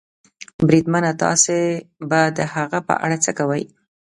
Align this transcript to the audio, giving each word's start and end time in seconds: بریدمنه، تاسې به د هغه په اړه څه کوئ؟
بریدمنه، 0.67 1.11
تاسې 1.21 1.57
به 2.09 2.19
د 2.37 2.39
هغه 2.53 2.79
په 2.87 2.93
اړه 3.05 3.17
څه 3.23 3.31
کوئ؟ 3.39 3.63